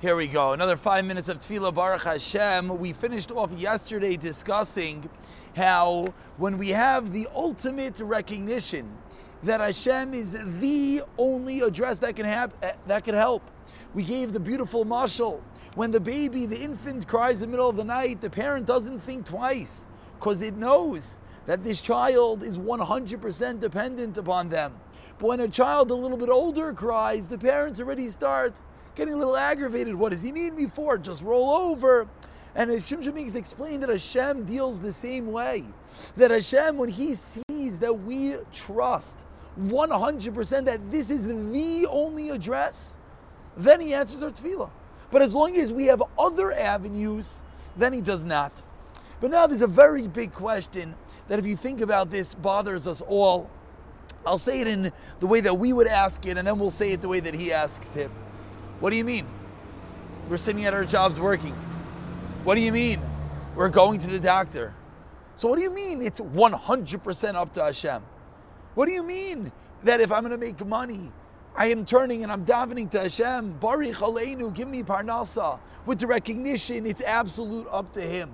Here 0.00 0.14
we 0.14 0.28
go. 0.28 0.52
Another 0.52 0.76
five 0.76 1.04
minutes 1.04 1.28
of 1.28 1.40
Tefillah 1.40 1.74
Baruch 1.74 2.04
Hashem. 2.04 2.78
We 2.78 2.92
finished 2.92 3.32
off 3.32 3.52
yesterday 3.54 4.16
discussing 4.16 5.10
how 5.56 6.14
when 6.36 6.56
we 6.56 6.68
have 6.68 7.10
the 7.10 7.26
ultimate 7.34 7.98
recognition 7.98 8.88
that 9.42 9.60
Hashem 9.60 10.14
is 10.14 10.38
the 10.60 11.02
only 11.18 11.62
address 11.62 11.98
that 11.98 12.14
can 12.14 12.26
have 12.26 12.54
eh, 12.62 12.74
that 12.86 13.02
can 13.02 13.16
help. 13.16 13.42
We 13.92 14.04
gave 14.04 14.30
the 14.30 14.38
beautiful 14.38 14.84
mashal. 14.84 15.40
When 15.74 15.90
the 15.90 15.98
baby, 15.98 16.46
the 16.46 16.60
infant 16.60 17.08
cries 17.08 17.42
in 17.42 17.48
the 17.48 17.56
middle 17.56 17.68
of 17.68 17.74
the 17.74 17.82
night, 17.82 18.20
the 18.20 18.30
parent 18.30 18.66
doesn't 18.66 19.00
think 19.00 19.24
twice 19.24 19.88
because 20.16 20.42
it 20.42 20.54
knows 20.54 21.20
that 21.46 21.64
this 21.64 21.80
child 21.80 22.44
is 22.44 22.56
100% 22.56 23.58
dependent 23.58 24.16
upon 24.16 24.48
them. 24.48 24.74
When 25.20 25.40
a 25.40 25.48
child 25.48 25.90
a 25.90 25.94
little 25.94 26.16
bit 26.16 26.28
older 26.28 26.72
cries, 26.72 27.26
the 27.26 27.38
parents 27.38 27.80
already 27.80 28.08
start 28.08 28.60
getting 28.94 29.14
a 29.14 29.16
little 29.16 29.36
aggravated. 29.36 29.96
What 29.96 30.10
does 30.10 30.22
he 30.22 30.30
need 30.30 30.54
me 30.54 30.66
for? 30.66 30.96
Just 30.96 31.24
roll 31.24 31.50
over. 31.50 32.06
And 32.54 32.70
Shimshon 32.70 33.14
Pincus 33.14 33.34
explained 33.34 33.82
that 33.82 33.88
Hashem 33.88 34.44
deals 34.44 34.80
the 34.80 34.92
same 34.92 35.32
way. 35.32 35.64
That 36.16 36.30
Hashem, 36.30 36.76
when 36.76 36.88
He 36.88 37.14
sees 37.14 37.80
that 37.80 37.92
we 37.92 38.36
trust 38.52 39.26
100% 39.60 40.64
that 40.66 40.88
this 40.88 41.10
is 41.10 41.26
the 41.26 41.86
only 41.90 42.30
address, 42.30 42.96
then 43.56 43.80
He 43.80 43.94
answers 43.94 44.22
our 44.22 44.30
tefillah. 44.30 44.70
But 45.10 45.22
as 45.22 45.34
long 45.34 45.56
as 45.56 45.72
we 45.72 45.86
have 45.86 46.00
other 46.16 46.52
avenues, 46.52 47.42
then 47.76 47.92
He 47.92 48.00
does 48.00 48.22
not. 48.22 48.62
But 49.20 49.32
now 49.32 49.48
there's 49.48 49.62
a 49.62 49.66
very 49.66 50.06
big 50.06 50.30
question 50.32 50.94
that, 51.26 51.40
if 51.40 51.46
you 51.46 51.56
think 51.56 51.80
about 51.80 52.08
this, 52.08 52.34
bothers 52.34 52.86
us 52.86 53.02
all. 53.02 53.50
I'll 54.26 54.38
say 54.38 54.60
it 54.60 54.66
in 54.66 54.92
the 55.20 55.26
way 55.26 55.40
that 55.40 55.54
we 55.54 55.72
would 55.72 55.86
ask 55.86 56.26
it, 56.26 56.36
and 56.36 56.46
then 56.46 56.58
we'll 56.58 56.70
say 56.70 56.92
it 56.92 57.00
the 57.00 57.08
way 57.08 57.20
that 57.20 57.34
He 57.34 57.52
asks 57.52 57.96
it. 57.96 58.10
What 58.80 58.90
do 58.90 58.96
you 58.96 59.04
mean? 59.04 59.26
We're 60.28 60.36
sitting 60.36 60.64
at 60.66 60.74
our 60.74 60.84
jobs 60.84 61.18
working. 61.18 61.54
What 62.44 62.54
do 62.54 62.60
you 62.60 62.72
mean? 62.72 63.00
We're 63.54 63.68
going 63.68 63.98
to 64.00 64.10
the 64.10 64.20
doctor. 64.20 64.74
So, 65.36 65.48
what 65.48 65.56
do 65.56 65.62
you 65.62 65.70
mean 65.70 66.02
it's 66.02 66.20
100% 66.20 67.34
up 67.34 67.52
to 67.54 67.64
Hashem? 67.64 68.02
What 68.74 68.86
do 68.86 68.92
you 68.92 69.02
mean 69.02 69.50
that 69.82 70.00
if 70.00 70.12
I'm 70.12 70.22
going 70.22 70.38
to 70.38 70.38
make 70.38 70.64
money, 70.64 71.10
I 71.56 71.66
am 71.66 71.84
turning 71.84 72.22
and 72.22 72.30
I'm 72.30 72.44
davening 72.44 72.90
to 72.90 73.00
Hashem, 73.00 73.58
Barech 73.60 73.94
Aleinu, 73.94 74.54
give 74.54 74.68
me 74.68 74.82
parnasa, 74.82 75.58
with 75.86 75.98
the 75.98 76.06
recognition 76.06 76.86
it's 76.86 77.02
absolute 77.02 77.66
up 77.70 77.92
to 77.94 78.00
Him. 78.00 78.30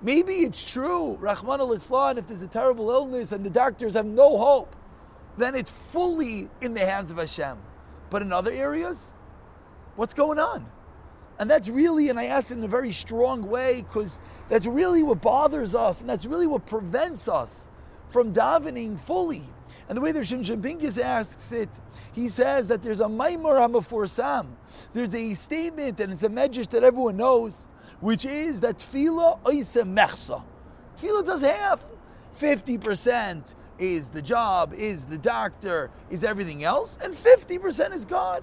Maybe 0.00 0.32
it's 0.34 0.64
true, 0.64 1.18
Rachmana 1.20 1.68
litzlan, 1.68 2.16
if 2.16 2.26
there's 2.28 2.42
a 2.42 2.48
terrible 2.48 2.90
illness 2.90 3.32
and 3.32 3.44
the 3.44 3.50
doctors 3.50 3.94
have 3.94 4.06
no 4.06 4.38
hope, 4.38 4.74
then 5.38 5.54
it's 5.54 5.70
fully 5.70 6.48
in 6.60 6.74
the 6.74 6.80
hands 6.80 7.10
of 7.10 7.18
Hashem. 7.18 7.58
But 8.10 8.22
in 8.22 8.32
other 8.32 8.50
areas, 8.50 9.14
What's 9.98 10.14
going 10.14 10.38
on? 10.38 10.64
And 11.40 11.50
that's 11.50 11.68
really, 11.68 12.08
and 12.08 12.20
I 12.20 12.26
ask 12.26 12.52
in 12.52 12.62
a 12.62 12.68
very 12.68 12.92
strong 12.92 13.42
way 13.42 13.82
because 13.82 14.20
that's 14.46 14.64
really 14.64 15.02
what 15.02 15.20
bothers 15.20 15.74
us 15.74 16.00
and 16.00 16.08
that's 16.08 16.24
really 16.24 16.46
what 16.46 16.66
prevents 16.66 17.28
us 17.28 17.66
from 18.06 18.32
davening 18.32 18.96
fully. 18.96 19.42
And 19.88 19.96
the 19.96 20.00
way 20.00 20.12
that 20.12 20.20
Shimshon 20.20 20.62
Pincus 20.62 20.98
asks 20.98 21.50
it, 21.50 21.80
he 22.12 22.28
says 22.28 22.68
that 22.68 22.80
there's 22.80 23.00
a 23.00 23.06
Maamar 23.06 23.58
HaMefursam. 23.58 24.46
There's 24.92 25.16
a 25.16 25.34
statement, 25.34 25.98
and 25.98 26.12
it's 26.12 26.22
a 26.22 26.28
medrash 26.28 26.68
that 26.68 26.84
everyone 26.84 27.16
knows, 27.16 27.66
which 27.98 28.24
is 28.24 28.60
that 28.60 28.78
Tefillah 28.78 29.44
Oise 29.48 29.78
Mechsa. 29.78 30.44
Tefillah 30.94 31.26
does 31.26 31.42
half. 31.42 31.84
50% 32.36 33.56
is 33.78 34.10
the 34.10 34.22
job, 34.22 34.72
is 34.72 35.06
the 35.06 35.18
doctor, 35.18 35.90
is 36.10 36.24
everything 36.24 36.64
else, 36.64 36.98
and 37.02 37.14
50% 37.14 37.92
is 37.92 38.04
God. 38.04 38.42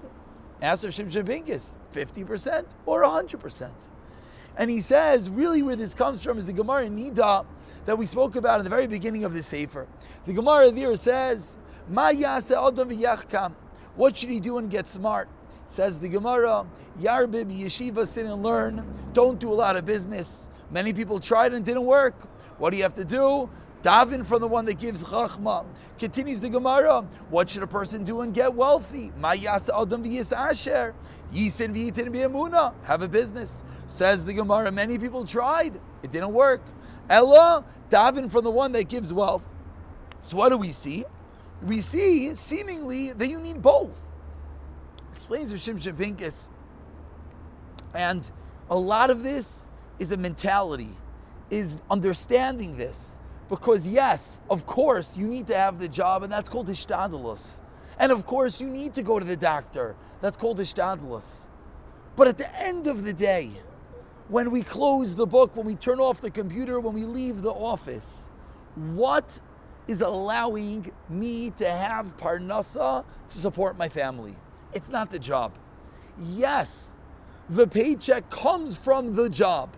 Ask 0.62 0.84
of 0.84 0.90
Shimshon 0.92 1.26
Pincus, 1.26 1.76
50% 1.92 2.74
or 2.86 3.02
100%. 3.02 3.88
And 4.56 4.70
he 4.70 4.80
says, 4.80 5.28
really, 5.28 5.62
where 5.62 5.76
this 5.76 5.94
comes 5.94 6.24
from 6.24 6.38
is 6.38 6.46
the 6.46 6.52
Gemara 6.52 6.86
Nida 6.86 7.44
that 7.84 7.98
we 7.98 8.06
spoke 8.06 8.36
about 8.36 8.58
in 8.58 8.64
the 8.64 8.70
very 8.70 8.86
beginning 8.86 9.24
of 9.24 9.34
the 9.34 9.42
Sefer. 9.42 9.86
The 10.24 10.32
Gemara 10.32 10.70
there 10.70 10.96
says, 10.96 11.58
Ma 11.88 12.10
What 13.96 14.16
should 14.16 14.30
he 14.30 14.40
do 14.40 14.58
and 14.58 14.70
get 14.70 14.86
smart? 14.86 15.28
Says 15.66 16.00
the 16.00 16.08
Gemara, 16.08 16.66
Yarbib 17.00 17.56
yeshiva, 17.56 18.06
sit 18.06 18.24
and 18.24 18.42
learn. 18.42 18.84
Don't 19.12 19.38
do 19.38 19.52
a 19.52 19.54
lot 19.54 19.76
of 19.76 19.84
business. 19.84 20.48
Many 20.70 20.92
people 20.92 21.20
tried 21.20 21.52
and 21.52 21.64
didn't 21.64 21.84
work. 21.84 22.14
What 22.58 22.70
do 22.70 22.76
you 22.76 22.82
have 22.82 22.94
to 22.94 23.04
do? 23.04 23.50
Daven 23.86 24.26
from 24.26 24.40
the 24.40 24.48
one 24.48 24.64
that 24.64 24.80
gives 24.80 25.04
chachma. 25.04 25.64
Continues 25.96 26.40
the 26.40 26.48
Gemara. 26.48 27.02
What 27.30 27.48
should 27.48 27.62
a 27.62 27.68
person 27.68 28.02
do 28.02 28.22
and 28.22 28.34
get 28.34 28.52
wealthy? 28.52 29.12
adam 29.22 30.04
asher. 30.04 30.92
Yisin 31.32 31.72
v'yitin 31.72 32.74
Have 32.82 33.02
a 33.02 33.08
business. 33.08 33.62
Says 33.86 34.24
the 34.24 34.34
Gemara. 34.34 34.72
Many 34.72 34.98
people 34.98 35.24
tried. 35.24 35.78
It 36.02 36.10
didn't 36.10 36.32
work. 36.32 36.62
Ella, 37.08 37.64
daven 37.88 38.28
from 38.28 38.42
the 38.42 38.50
one 38.50 38.72
that 38.72 38.88
gives 38.88 39.12
wealth. 39.12 39.48
So 40.22 40.36
what 40.36 40.48
do 40.48 40.56
we 40.56 40.72
see? 40.72 41.04
We 41.62 41.80
see 41.80 42.34
seemingly 42.34 43.12
that 43.12 43.28
you 43.28 43.38
need 43.40 43.62
both. 43.62 44.02
Explains 45.12 45.52
the 45.52 45.58
Shimshon 45.58 45.96
Pincus. 45.96 46.50
And 47.94 48.28
a 48.68 48.76
lot 48.76 49.10
of 49.10 49.22
this 49.22 49.70
is 50.00 50.10
a 50.10 50.16
mentality, 50.16 50.96
is 51.50 51.78
understanding 51.88 52.78
this. 52.78 53.20
Because, 53.48 53.86
yes, 53.86 54.40
of 54.50 54.66
course, 54.66 55.16
you 55.16 55.28
need 55.28 55.46
to 55.48 55.56
have 55.56 55.78
the 55.78 55.88
job, 55.88 56.22
and 56.22 56.32
that's 56.32 56.48
called 56.48 56.68
hishtadlus. 56.68 57.60
And 57.98 58.12
of 58.12 58.26
course, 58.26 58.60
you 58.60 58.68
need 58.68 58.94
to 58.94 59.02
go 59.02 59.18
to 59.18 59.24
the 59.24 59.36
doctor. 59.36 59.96
That's 60.20 60.36
called 60.36 60.58
hishtadlus. 60.58 61.48
But 62.16 62.28
at 62.28 62.38
the 62.38 62.60
end 62.60 62.86
of 62.86 63.04
the 63.04 63.12
day, 63.12 63.50
when 64.28 64.50
we 64.50 64.62
close 64.62 65.14
the 65.14 65.26
book, 65.26 65.54
when 65.54 65.66
we 65.66 65.76
turn 65.76 66.00
off 66.00 66.20
the 66.20 66.30
computer, 66.30 66.80
when 66.80 66.94
we 66.94 67.04
leave 67.04 67.42
the 67.42 67.52
office, 67.52 68.30
what 68.74 69.40
is 69.86 70.00
allowing 70.00 70.90
me 71.08 71.50
to 71.50 71.68
have 71.68 72.16
parnasa 72.16 73.04
to 73.28 73.38
support 73.38 73.78
my 73.78 73.88
family? 73.88 74.34
It's 74.72 74.88
not 74.88 75.10
the 75.10 75.18
job. 75.18 75.56
Yes, 76.20 76.94
the 77.48 77.66
paycheck 77.66 78.28
comes 78.30 78.76
from 78.76 79.14
the 79.14 79.28
job. 79.28 79.76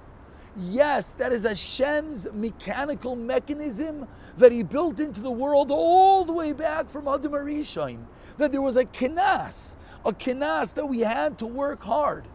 Yes, 0.60 1.12
that 1.12 1.32
is 1.32 1.44
Hashem's 1.44 2.26
mechanical 2.32 3.14
mechanism 3.14 4.08
that 4.38 4.50
He 4.50 4.64
built 4.64 4.98
into 4.98 5.22
the 5.22 5.30
world 5.30 5.70
all 5.70 6.24
the 6.24 6.32
way 6.32 6.52
back 6.52 6.88
from 6.88 7.06
Adam 7.06 7.32
HaRishon. 7.32 7.98
That 8.38 8.50
there 8.52 8.62
was 8.62 8.76
a 8.76 8.84
kinas, 8.84 9.76
a 10.04 10.12
kinas 10.12 10.74
that 10.74 10.86
we 10.86 11.00
had 11.00 11.38
to 11.38 11.46
work 11.46 11.82
hard. 11.82 12.26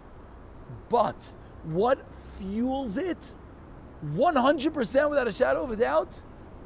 But 0.90 1.34
what 1.64 2.14
fuels 2.14 2.98
it? 2.98 3.36
100% 4.06 5.10
without 5.10 5.28
a 5.28 5.32
shadow 5.32 5.64
of 5.64 5.72
a 5.72 5.76
doubt? 5.76 6.22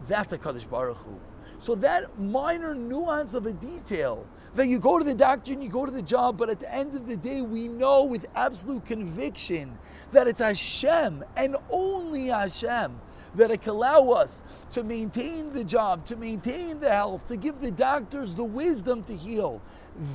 That's 0.07 0.33
HaKadosh 0.33 0.69
Baruch 0.69 0.97
Hu. 0.97 1.19
So 1.57 1.75
that 1.75 2.19
minor 2.19 2.75
nuance 2.75 3.33
of 3.33 3.45
a 3.45 3.53
detail 3.53 4.25
that 4.55 4.67
you 4.67 4.79
go 4.79 4.97
to 4.99 5.03
the 5.05 5.15
doctor 5.15 5.53
and 5.53 5.63
you 5.63 5.69
go 5.69 5.85
to 5.85 5.91
the 5.91 6.01
job, 6.01 6.37
but 6.37 6.49
at 6.49 6.59
the 6.59 6.73
end 6.73 6.95
of 6.95 7.07
the 7.07 7.17
day, 7.17 7.41
we 7.41 7.67
know 7.67 8.03
with 8.03 8.25
absolute 8.35 8.85
conviction 8.85 9.77
that 10.11 10.27
it's 10.27 10.39
Hashem 10.39 11.23
and 11.35 11.55
only 11.69 12.27
Hashem 12.27 12.99
that 13.35 13.61
can 13.61 13.71
allow 13.71 14.09
us 14.09 14.65
to 14.71 14.83
maintain 14.83 15.51
the 15.51 15.63
job, 15.63 16.05
to 16.05 16.15
maintain 16.15 16.79
the 16.79 16.89
health, 16.89 17.27
to 17.27 17.37
give 17.37 17.59
the 17.59 17.71
doctors 17.71 18.35
the 18.35 18.43
wisdom 18.43 19.03
to 19.03 19.15
heal. 19.15 19.61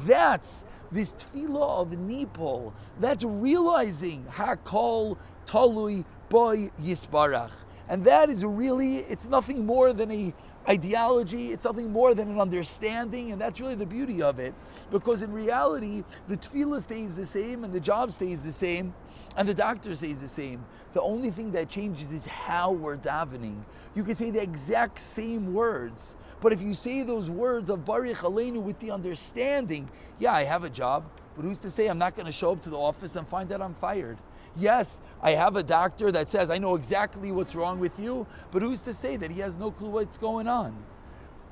That's 0.06 0.64
this 0.90 1.12
tefillah 1.12 1.80
of 1.82 1.88
Nipol. 1.90 2.72
That's 3.00 3.24
realizing 3.24 4.24
Hakol 4.30 5.18
Talui 5.46 6.04
Bo 6.28 6.56
Yisbarach. 6.80 7.52
And 7.88 8.04
that 8.04 8.30
is 8.30 8.44
really, 8.44 8.98
it's 8.98 9.28
nothing 9.28 9.66
more 9.66 9.92
than 9.92 10.10
a 10.10 10.34
ideology, 10.68 11.48
it's 11.48 11.62
something 11.62 11.90
more 11.90 12.14
than 12.14 12.30
an 12.30 12.40
understanding, 12.40 13.32
and 13.32 13.40
that's 13.40 13.60
really 13.60 13.74
the 13.74 13.86
beauty 13.86 14.22
of 14.22 14.38
it. 14.38 14.54
Because 14.90 15.22
in 15.22 15.32
reality, 15.32 16.04
the 16.28 16.36
tefillah 16.36 16.80
stays 16.82 17.16
the 17.16 17.26
same, 17.26 17.64
and 17.64 17.72
the 17.72 17.80
job 17.80 18.12
stays 18.12 18.42
the 18.42 18.52
same, 18.52 18.94
and 19.36 19.48
the 19.48 19.54
doctor 19.54 19.94
stays 19.94 20.20
the 20.20 20.28
same. 20.28 20.64
The 20.92 21.02
only 21.02 21.30
thing 21.30 21.52
that 21.52 21.68
changes 21.68 22.12
is 22.12 22.26
how 22.26 22.72
we're 22.72 22.96
davening. 22.96 23.62
You 23.94 24.04
can 24.04 24.14
say 24.14 24.30
the 24.30 24.42
exact 24.42 25.00
same 25.00 25.52
words, 25.52 26.16
but 26.40 26.52
if 26.52 26.62
you 26.62 26.74
say 26.74 27.02
those 27.02 27.30
words 27.30 27.70
of 27.70 27.80
Barech 27.84 28.18
Aleinu 28.18 28.62
with 28.62 28.78
the 28.78 28.90
understanding, 28.90 29.88
yeah, 30.18 30.32
I 30.32 30.44
have 30.44 30.64
a 30.64 30.70
job, 30.70 31.04
but 31.34 31.44
who's 31.44 31.60
to 31.60 31.70
say 31.70 31.88
I'm 31.88 31.98
not 31.98 32.14
going 32.14 32.26
to 32.26 32.32
show 32.32 32.52
up 32.52 32.60
to 32.62 32.70
the 32.70 32.78
office 32.78 33.16
and 33.16 33.26
find 33.26 33.50
out 33.52 33.62
I'm 33.62 33.74
fired? 33.74 34.18
Yes, 34.56 35.00
I 35.22 35.30
have 35.30 35.56
a 35.56 35.62
doctor 35.62 36.12
that 36.12 36.28
says, 36.28 36.50
I 36.50 36.58
know 36.58 36.74
exactly 36.74 37.32
what's 37.32 37.54
wrong 37.54 37.80
with 37.80 37.98
you, 37.98 38.26
but 38.50 38.62
who's 38.62 38.82
to 38.82 38.92
say 38.92 39.16
that 39.16 39.30
he 39.30 39.40
has 39.40 39.56
no 39.56 39.70
clue 39.70 39.90
what's 39.90 40.18
going 40.18 40.46
on? 40.46 40.76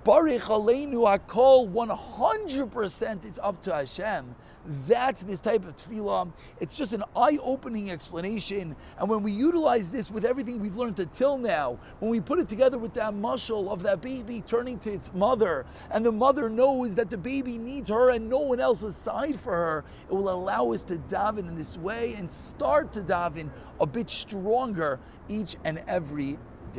Barech 0.05 0.41
Aleinu 0.41 1.05
Hakol, 1.05 1.70
100% 1.70 3.26
it's 3.26 3.38
up 3.43 3.61
to 3.61 3.75
Hashem. 3.75 4.35
That's 4.64 5.23
this 5.25 5.41
type 5.41 5.67
of 5.67 5.76
tefillah. 5.76 6.32
It's 6.58 6.75
just 6.75 6.94
an 6.94 7.05
eye-opening 7.14 7.91
explanation. 7.91 8.76
And 8.99 9.11
when 9.11 9.23
we 9.23 9.31
utilize 9.31 9.93
this 9.93 10.11
with 10.11 10.25
everything 10.25 10.58
we've 10.58 10.76
learned 10.76 10.99
until 11.00 11.37
now, 11.37 11.79
when 11.99 12.11
we 12.11 12.23
put 12.23 12.38
it 12.38 12.49
together 12.49 12.79
with 12.79 12.94
that 12.94 13.12
mashal 13.12 13.70
of 13.70 13.82
that 13.82 14.00
baby 14.00 14.43
turning 14.47 14.79
to 14.81 14.91
its 14.91 15.12
mother, 15.12 15.67
and 15.91 16.05
the 16.05 16.12
mother 16.12 16.49
knows 16.49 16.94
that 16.94 17.11
the 17.11 17.19
baby 17.19 17.58
needs 17.58 17.91
her 17.91 18.08
and 18.11 18.31
no 18.31 18.38
one 18.38 18.58
else 18.58 18.82
aside 18.82 19.38
for 19.38 19.52
her, 19.52 19.85
it 20.08 20.14
will 20.14 20.31
allow 20.31 20.73
us 20.73 20.82
to 20.85 20.97
daven 20.97 21.41
in 21.41 21.56
this 21.56 21.76
way 21.76 22.14
and 22.14 22.31
start 22.31 22.91
to 22.93 23.00
daven 23.00 23.50
a 23.79 23.87
bit 23.87 24.08
stronger 24.08 24.99
each 25.29 25.56
and 25.62 25.82
every 25.87 26.38